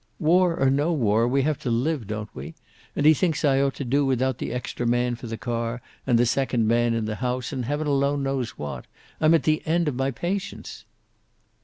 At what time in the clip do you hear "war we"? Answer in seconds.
0.91-1.43